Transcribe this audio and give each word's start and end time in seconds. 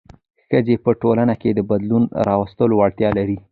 ښځې 0.47 0.75
په 0.83 0.91
ټولنه 1.01 1.33
کې 1.41 1.49
د 1.53 1.59
بدلون 1.69 2.03
راوستلو 2.29 2.73
وړتیا 2.77 3.09
لري. 3.17 3.37